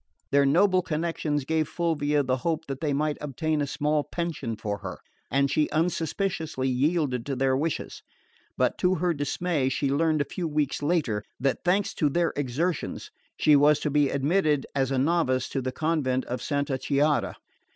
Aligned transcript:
Their 0.31 0.47
noble 0.47 0.81
connections 0.81 1.45
gave 1.45 1.69
Fulvia 1.69 2.23
the 2.23 2.37
hope 2.37 2.65
that 2.65 2.81
they 2.81 2.91
might 2.91 3.19
obtain 3.21 3.61
a 3.61 3.67
small 3.67 4.03
pension 4.03 4.55
for 4.55 4.79
her, 4.79 4.97
and 5.29 5.47
she 5.51 5.69
unsuspiciously 5.69 6.67
yielded 6.67 7.23
to 7.27 7.35
their 7.35 7.55
wishes; 7.55 8.01
but 8.57 8.79
to 8.79 8.95
her 8.95 9.13
dismay 9.13 9.69
she 9.69 9.91
learned 9.91 10.19
a 10.21 10.25
few 10.25 10.47
weeks 10.47 10.81
later, 10.81 11.23
that, 11.39 11.63
thanks 11.63 11.93
to 11.93 12.09
their 12.09 12.33
exertions, 12.35 13.11
she 13.37 13.55
was 13.55 13.79
to 13.81 13.91
be 13.91 14.09
admitted 14.09 14.65
as 14.73 14.89
a 14.89 14.97
novice 14.97 15.47
to 15.49 15.61
the 15.61 15.71
convent 15.71 16.25
of 16.25 16.41
Santa 16.41 16.79
Chiara. 16.79 17.35